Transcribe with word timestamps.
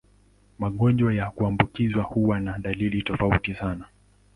Magonjwa 0.59 1.13
ya 1.13 1.31
kuambukizwa 1.31 2.03
huwa 2.03 2.39
na 2.39 2.59
dalili 2.59 3.01
tofauti 3.01 3.53
sana. 3.55 3.85